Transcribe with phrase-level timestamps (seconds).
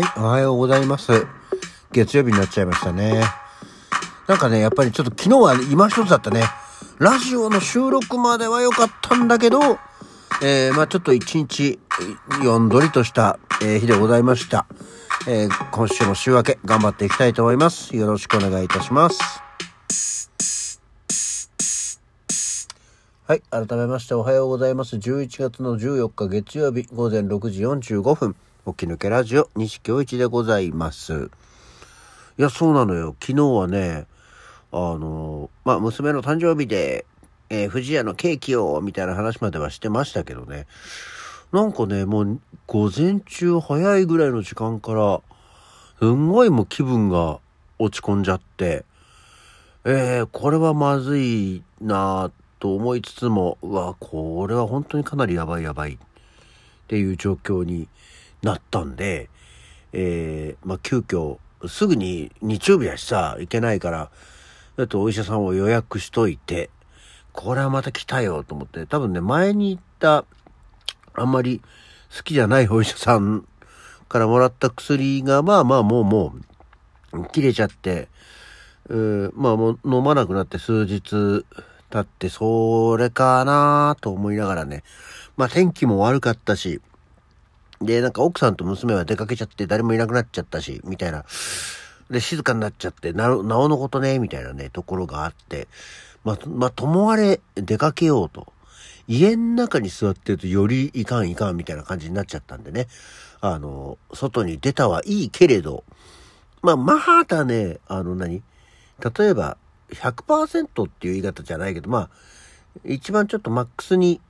[0.00, 1.26] はい、おはようございます。
[1.92, 3.22] 月曜日になっちゃいましたね。
[4.26, 6.42] なんかね、やっぱりちょっと昨日は今一つだったね。
[6.98, 9.60] ラジオの収録までは良かったんだけど、
[10.42, 11.78] えー、まあちょっと一日、
[12.42, 14.66] よんどりとした、えー日でございました。
[15.28, 17.94] えー今週も週明け頑張っていきたいと思います。
[17.94, 19.42] よろしくお願いいたします。
[23.26, 23.42] はい。
[23.50, 24.96] 改めましておはようございます。
[24.96, 28.34] 11月の14日月曜日午前6時45分。
[28.66, 31.30] 起き抜けラジオ西京一でございます。
[32.38, 33.16] いや、そうなのよ。
[33.20, 34.06] 昨日はね、
[34.72, 37.06] あの、まあ、娘の誕生日で、
[37.48, 40.66] えー、富士屋のケーキを、みたいな話まではしてましたけどね。
[41.52, 45.20] なんかね、もう、午前中早いぐらいの時間から、
[45.98, 47.40] すんごいもう気分が
[47.78, 48.84] 落ち込んじゃって、
[49.84, 55.98] えー、これはまずいなと思いつつも、うわ、これは本当にかなりやばいやばいっ
[56.86, 57.88] ていう状況に
[58.42, 59.28] なったんで、
[59.92, 64.10] えー、まあ、急遽、すぐに日曜日だしさ、行けないから、
[64.76, 66.70] だとお医者さんを予約しといて、
[67.32, 70.24] これはまた来たよと思って、多分ね、前に行った、
[71.14, 71.60] あんまり
[72.16, 73.46] 好きじゃないお医者さん
[74.08, 76.34] からもらった薬が、まあまあもうも
[77.12, 78.08] う、切れちゃって、
[78.88, 81.44] うーまあもう飲まなくなって数日
[81.90, 84.82] 経って、それかなと思いながらね。
[85.36, 86.80] まあ天気も悪かったし、
[87.80, 91.24] で、なんか奥さんと娘は出かけちゃって誰もいなくなっちゃったし、みたいな。
[92.10, 95.68] で、静かになっちゃって、な、なおのことね、みたいなね、ところがあって、
[96.24, 98.52] まあ、まあ、ともあれ出かけようと。
[99.08, 102.86] 家の中に座ってるとよりいかんいかんみたいな感じになっちゃったんでね。
[103.40, 105.84] あの、外に出たはいいけれど、
[106.62, 108.42] まあ、まだね、あの何？
[109.18, 109.56] 例えば、
[109.90, 112.10] 100%っていう言い方じゃないけど、まあ、
[112.84, 114.20] 一番ちょっとマックスに、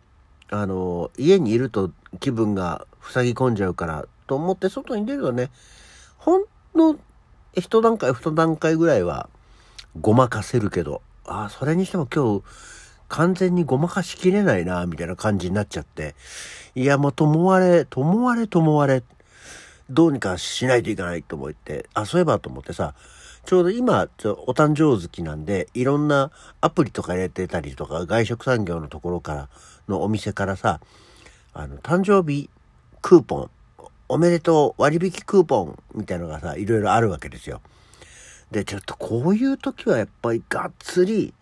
[0.51, 1.91] あの、家にいると
[2.21, 5.51] 気分が塞ぎ込んじゃうから、と思って外に出るとね、
[6.19, 6.99] ほんの
[7.55, 9.29] 一段階二段階ぐらいは
[10.01, 12.45] ごまかせるけど、ああ、それにしても今日
[13.09, 16.15] 完全にごまかしきれないな、みたいな感じになっちゃって、
[16.75, 19.03] いや、もうともあれ、ともあれともあれ、
[19.91, 22.95] どうにかしないといけないと思って、あ、そういえばと思ってさ、
[23.45, 24.03] ちょうど今、
[24.47, 26.31] お誕生月なんで、いろんな
[26.61, 29.49] アプリとか入れてたりとか、外食産業のところから、
[29.89, 30.81] のお店からさ、
[31.53, 32.49] あの、誕生日
[33.03, 33.51] クーポン、
[34.09, 37.61] おめでとう割引クーポンみたいのがさ、いろいろあるわけですよ。
[38.51, 41.33] で、ちょっとこういう時はやっぱりがっつり、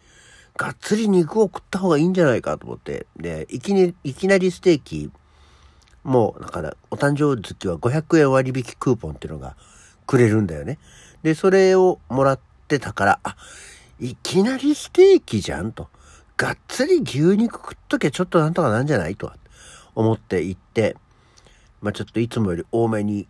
[0.57, 3.07] がっつり肉を食った方がいいんじゃないかと思って。
[3.17, 5.11] で、いきなり、いきなりステーキ、
[6.05, 9.57] もう、だから、お誕生月は500円割引クーポンっていうのが
[10.07, 10.79] くれるんだよね。
[11.23, 13.37] で、それをもらってたから、あ、
[14.01, 15.89] いきなりステーキじゃんと。
[16.37, 19.37] がっつり牛肉食っときゃちょっとなんとかなんじゃないとは
[19.97, 20.97] 思って行って、
[21.81, 23.27] まあちょっといつもより多めに。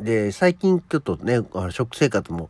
[0.00, 1.40] で、最近ちょっとね、
[1.70, 2.48] 食生活も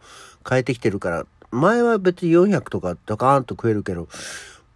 [0.49, 4.09] 変えてきてるから、前は別に400とかドカーンと食えるけど、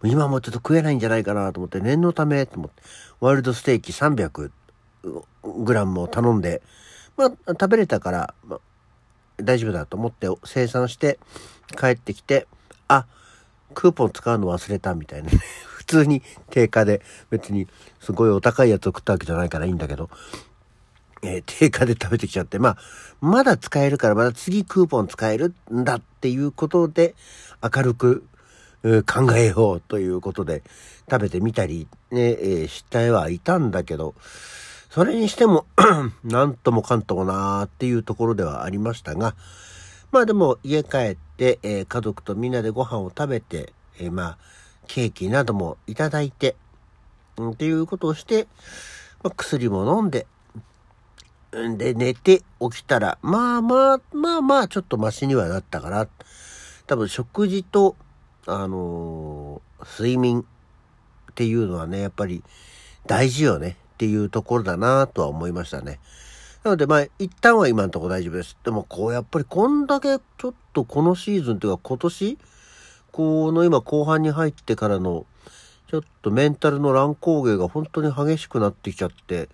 [0.03, 2.81] 今もちょっと食えないんじゃないかなと思って、念のためと思って、
[3.19, 4.51] ワイルドステーキ300
[5.43, 6.61] グラムを頼んで、
[7.17, 8.59] まあ食べれたから、まあ
[9.43, 11.19] 大丈夫だと思って生産して
[11.77, 12.47] 帰ってきて、
[12.87, 13.05] あ、
[13.73, 15.39] クーポン使うの忘れたみたいなね。
[15.77, 17.67] 普通に定価で別に
[17.99, 20.09] すごいお高いやつを食ったわけじゃないからいいんだけど、
[21.21, 22.77] えー定価で食べてきちゃって、まあ、
[23.21, 27.15] まだ使えるからまだ次クーポン使えるんだっていうことで
[27.61, 28.23] 明るく、
[28.83, 30.63] 考えようということで
[31.09, 34.15] 食べてみたりね、えーしてはいたんだけど、
[34.89, 35.65] それにしても、
[36.23, 39.35] なんともかんともなーっていうところではありましたが、
[40.11, 44.37] まあでも家帰って、えー家族とみんなでご飯を食べて、えーまあ、
[44.87, 46.55] ケーキなどもいただいて、
[47.37, 48.47] うんっていうことをして、
[49.23, 50.25] まあ、薬も飲んで、
[51.51, 56.07] で、寝て起きたら、まあまあ、まあまあ、ちょっとマシにはなったかな。
[56.87, 57.95] 多分食事と、
[58.47, 62.43] あのー睡眠っていうのはね、やっぱり
[63.07, 65.99] 大事よねっていうところだなとは思いましたね。
[66.63, 68.55] なので、まあ、一旦は今のところ大丈夫です。
[68.63, 72.37] でも、こう、やっぱりこんだけちょっとこのシーズンというか今年、
[73.11, 75.25] この今後半に入ってからの、
[75.89, 79.49] ちょっとメンタルの乱高下が本当に激しくなってきちゃって、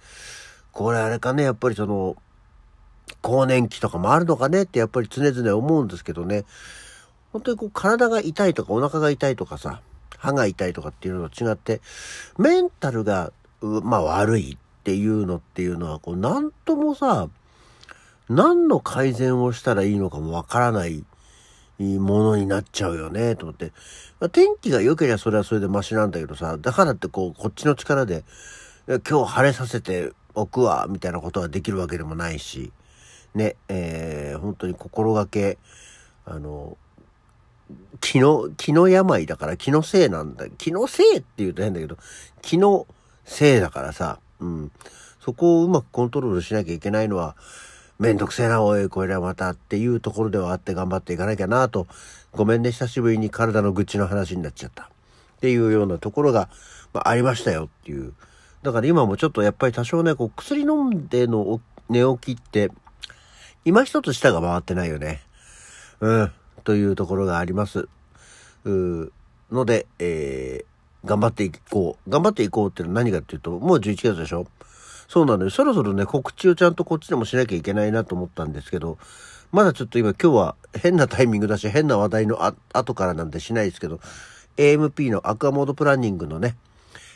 [0.77, 2.15] これあれかね、やっぱりその、
[3.24, 6.45] 更年期とかもあるのかねってやっぱり常々思うんですけどね。
[7.33, 9.81] 本当にこう体が痛いとかお腹が痛いとかさ、
[10.19, 11.81] 歯が痛いとかっていうのと違って、
[12.38, 17.27] メンタルが、まあ悪いっていうのっていうのは、こうなんともさ、
[18.30, 21.03] 何の改善をしたらいいのかもわからない
[21.80, 23.71] ものになっちゃうよね、と思って。
[24.19, 28.25] まあ天気が良ければそれはそれでマシなんだけどさ、だからってこう、こっちの力で、
[29.09, 32.71] 今日晴れさせておくわ、みたいなことはできるわけでもないし、
[33.33, 35.57] ね、えー、本当に心がけ、
[36.25, 36.77] あの、
[37.99, 40.47] 気の、気の病だから気のせいなんだ。
[40.49, 41.97] 気のせいって言うと変だけど、
[42.41, 42.85] 気の
[43.25, 44.71] せいだからさ、うん。
[45.19, 47.35] そこをうまくコントロールしなきゃいけないのは、
[47.99, 51.87] めんどくせえな、おい、これはまたっていうところではあって頑張っていかなきゃなと、
[52.31, 54.83] ごめんね、久しぶりに体の愚痴の話になっちゃった。
[54.83, 56.49] っていうようなところが、
[56.93, 58.13] まあ、ありましたよっていう。
[58.63, 62.71] だから今もちょっとやっぱり多少ね、こう薬飲んでの寝起きって、
[63.65, 65.21] 今一つ舌が回ってないよね。
[66.00, 66.31] うん。
[66.63, 67.88] というところがあります。
[68.65, 69.12] う
[69.51, 72.09] ので、えー、頑張っていこう。
[72.09, 74.48] 頑張っていこうってのは何かっていうと、もう11月でしょ？
[75.07, 75.50] そうなのよ。
[75.50, 78.98] そろそろね、告知をちゃんとこっちでもしなきゃいけないなと思ったんですけど、
[79.54, 84.01] まだちょっと今今日は変なタイミングだし、変な話題のあ後からなんてしないですけど、
[84.57, 86.57] AMP のアクアモードプランニングのね、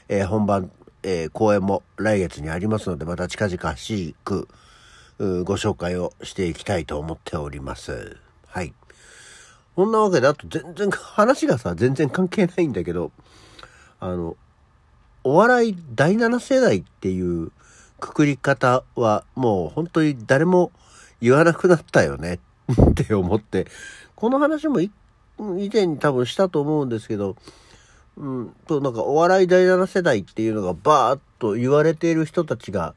[0.08, 0.72] えー、本番、
[1.04, 4.48] えー、公演も来月にありますので、また近々しく、
[5.18, 8.18] ご紹介をしていきたいと思っております。
[8.48, 8.74] はい。
[9.76, 13.12] こんなわけで、あと全然、話がさ、全然関係ないんだけど、
[14.00, 14.36] あの、
[15.24, 17.52] お笑い第7世代っていう
[18.00, 20.72] くくり方はもう本当に誰も
[21.22, 22.40] 言わなくなったよね
[22.92, 23.68] って思って、
[24.16, 24.92] この話も以
[25.72, 27.36] 前に多分したと思うんですけど、
[28.22, 32.94] うん、となんかお笑い第7世代っていうのがバーッと言われている人たちが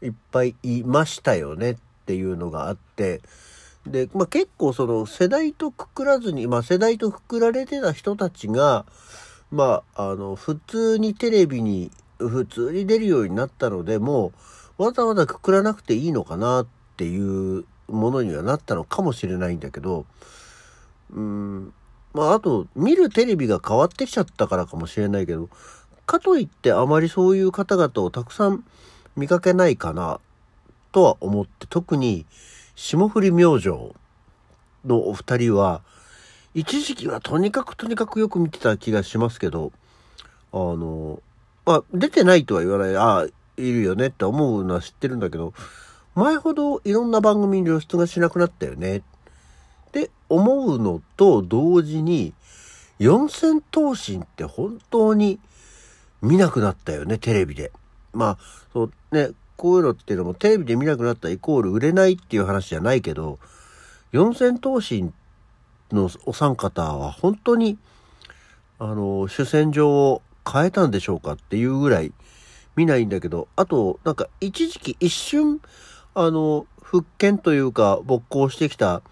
[0.00, 1.76] いっぱいいましたよねっ
[2.06, 3.20] ていうのがあって、
[3.86, 8.86] で、まあ、結構その世代とくくらずに、まあ、世代とくくられてた人たちが、
[9.50, 14.32] まあ、あの、普通にテレビに普通に出るようになったので、も
[14.78, 16.66] うわざわざくくらなくていいのかなっ
[16.96, 20.06] ていうものにはなったのかもしれないんだけど、
[21.12, 21.72] うん、
[22.12, 25.48] まああと見るテレビが変わってきちゃったからかもしれないけど、
[26.06, 28.64] かといってあまりそういう方々をたくさん
[29.16, 30.20] 見かけないかな
[30.92, 32.26] とは思って、特に
[32.74, 33.68] 霜降り明星
[34.84, 35.82] のお二人は、
[36.54, 39.72] 一時期はとにかくとにかくよく見てた気がしますけど、
[40.52, 41.22] あの、
[41.64, 45.54] まあ、出てないとは言わない、ああ、いるよねって思うのは知ってるんだけど、
[46.14, 49.02] 前ほどいろんな番組に露出がしなくなったよねっ
[49.98, 52.32] って思うのと同時に、
[52.98, 55.38] 四千頭身って本当に
[56.22, 57.72] 見なくなったよね、テレビで。
[58.14, 58.38] まあ、
[58.72, 63.38] そうね、こういうのっていうのもテレビで見なくなったイコール売れないっていう話じゃないけど、
[64.12, 65.12] 四千頭身
[65.90, 67.76] のお三方は本当に、
[68.78, 72.12] あの、主戦場を変えたんでしょうかっていうぐらい
[72.76, 75.60] 見ないんだけど、あと、なんか一時期一瞬、
[76.14, 79.02] あの、復権というか勃興してきた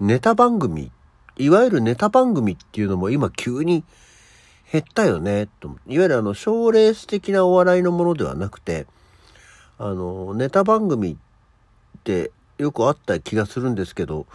[0.00, 0.90] ネタ番組、
[1.36, 3.84] いわゆるネタ番組っていうのも今急に
[4.72, 5.68] 減ったよね、と。
[5.86, 8.86] いわゆるあの、賞レース的なお笑いのものではなくて、
[9.78, 14.26] あの、ネタ番組ってよくあった気がするんですけど、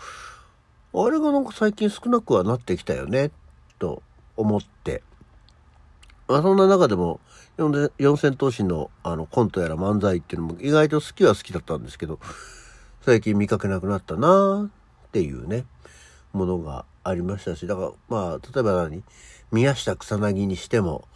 [0.94, 3.31] あれがなんか最近少なくはなってきたよね、
[3.79, 4.01] と
[4.38, 5.03] 思って。
[6.27, 7.19] まあ、そんな中でも、
[7.57, 12.19] 四千頭身のあのコントやら漫才っていうのも意外と好きは好きだったんですけど、
[13.01, 14.79] 最近見かけなくなったなぁ
[15.09, 15.65] っていうね、
[16.33, 19.03] ものがありましたし、だからまあ、例えば何
[19.51, 21.07] 宮下草薙にしても、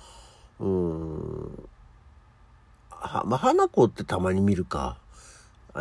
[0.59, 1.69] うーん、
[2.89, 4.97] は、まあ、花子ってたまに見るか。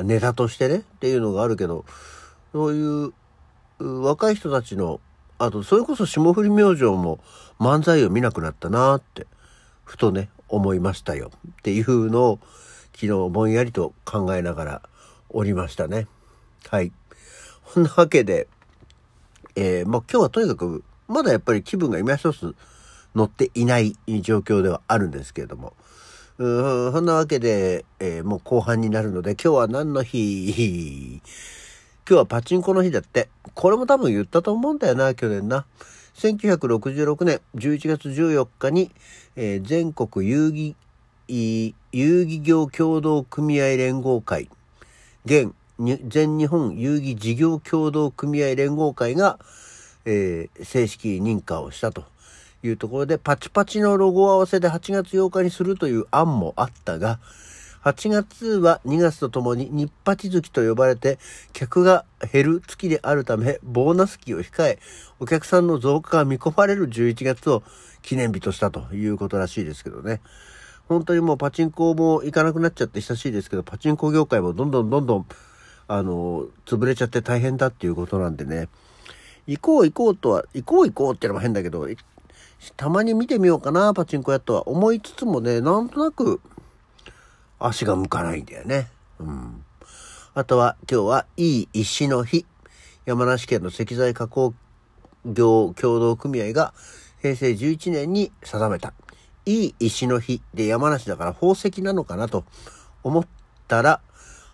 [0.04, 1.84] ネタとしてねっていうのがあるけど、
[2.52, 3.12] そういう
[3.78, 5.00] 若い人たちの
[5.44, 7.18] あと、それこそ霜降り明星も
[7.58, 9.26] 漫才を見なくなったなって、
[9.84, 11.32] ふとね、思いましたよ。
[11.34, 12.38] っていうのを、
[12.94, 14.82] 昨日ぼんやりと考えながら
[15.30, 16.06] おりましたね。
[16.68, 16.92] はい。
[17.72, 18.48] こんなわけで、
[19.56, 22.54] えー、まあ今日はとにかく、まだやっぱり気分が今一つ
[23.14, 25.72] 乗っていない状況ではあるんですけれども、
[26.36, 26.42] う
[26.92, 31.22] そんなわけで、えー、もう後半になるので、今日は何の日？
[32.06, 33.30] 今日はパチンコの日だって。
[33.54, 35.64] これも多分言ったと思うんだよな、去年な。
[36.16, 38.90] 1966年11月14日に、
[39.34, 40.74] えー、全国遊戯、
[41.26, 41.72] 遊
[42.22, 44.50] 戯業協同組合連合会、
[45.24, 49.38] 現全日本遊戯事業協同組合連合会が、
[50.04, 52.04] えー、正式認可をしたと
[52.62, 57.18] いうところで、パチパチのロゴ合わせで8月8日にするという案もあったが、
[57.84, 61.18] 8月は2月とともに日八月と呼ばれて
[61.52, 64.78] 客が減る月であるためボーナス期を控え
[65.18, 67.64] お客さんの増加が見込まれる11月を
[68.00, 70.20] 記念日としたということらしいですけどね。
[70.88, 75.26] 本当にもうパチンコも行かなくなっちゃって久しいですけどパチンコ業界もどんどんどんどん
[75.94, 78.68] あの潰れちゃって大変だっていうことなんでね
[79.46, 81.86] 行こう行こうとは行こう行こうってのも変だけど
[82.76, 86.40] たまに見てみようかなパチンコ屋とは思いつつもねなんとなく
[87.58, 88.88] 足が向かないんだよね。
[89.18, 89.64] うん。
[90.34, 92.46] あとは今日はいい石の日。
[93.04, 94.54] 山梨県の石材加工
[95.26, 96.72] 業協同組合が
[97.20, 98.94] 平成11年に定めた。
[99.44, 102.44] いい石の日で山梨だから宝石なのかなと
[103.02, 103.26] 思っ
[103.68, 104.00] たら、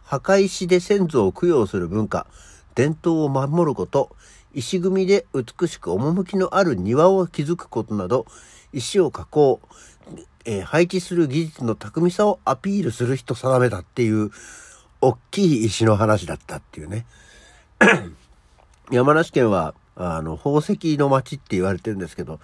[0.09, 2.27] 墓石で先祖を供養する文化、
[2.75, 4.17] 伝統を守ること、
[4.55, 8.25] 石組みで美しく趣のある庭を築くことなど、
[8.73, 9.61] 石を加工、
[10.47, 14.31] えー、配置する技術の巧みさをアピールする人定めたっていう、
[15.03, 17.05] 大きい石の話だったっていうね。
[18.91, 22.41] 山梨県は、あの、宝石の町って言われてるんですけど、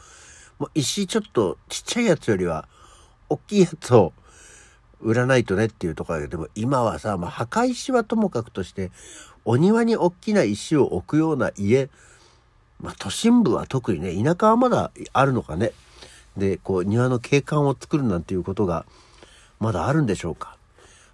[0.59, 2.69] もう石ちょっとちっちゃいやつよりは、
[3.31, 4.13] 大きいやつを
[5.05, 8.91] 売らないとねっていうところで、でも今はさ、まあ、墓石はともかくとして、
[9.45, 11.91] お庭に大きな石を置くような家、
[12.81, 15.73] まあ、都心部は特にね、田舎はまだあるのかね。
[16.37, 18.87] で、こう、庭の景観を作るなんていうことが、
[19.61, 20.57] まだあるんでしょうか。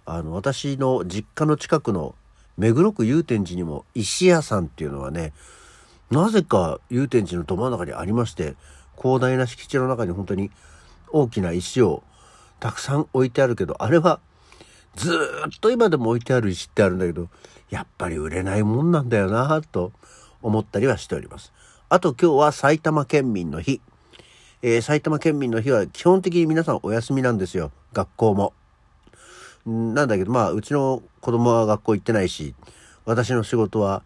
[0.05, 2.15] あの、私の実家の近くの
[2.57, 5.33] 目黒区祐天寺にも石屋さんっていうのはね、
[6.09, 8.55] なぜか祐天寺のど真ん中にありまして、
[8.97, 10.51] 広大な敷地の中に本当に
[11.09, 12.03] 大きな石を
[12.61, 14.21] たくさん置いてあるけど、あれは
[14.95, 15.11] ず
[15.47, 17.27] っと今でも置いてある石ってあるんだけど、
[17.69, 19.91] やっぱり売れないもんなんだよなと
[20.41, 21.51] 思ったりはしております。
[21.89, 23.81] あと今日は埼玉県民の日。
[24.61, 27.71] えー、埼玉県民の日は基本的に皆さんお休みなんですよ。
[27.93, 28.53] 学校も。
[29.65, 32.53] なんだけど、まあ、うちの子供は学校行ってないし、
[33.05, 34.03] 私の仕事は、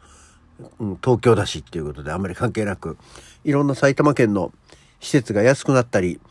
[0.80, 2.98] うん、東京だしっていうことであんまり関係なく、
[3.44, 4.54] いろんな埼玉県の
[5.02, 6.22] 施設が安くなったり、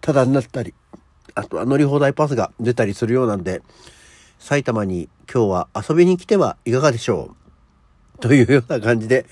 [0.00, 0.72] タダになったり、
[1.34, 3.62] あとは乗り放題パスが出たりするようなんで、
[4.38, 7.34] 埼玉に今日は遊びに来てはいかがでしょ
[8.16, 8.20] う？
[8.20, 9.26] というような感じで、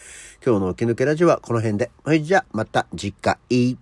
[0.45, 1.91] 今日の気抜けラジオはこの辺で。
[2.05, 3.79] はい、じゃあまた次回。